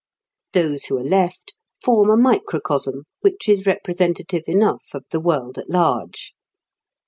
[0.53, 5.69] Those who are left form a microcosm which is representative enough of the world at
[5.69, 6.33] large.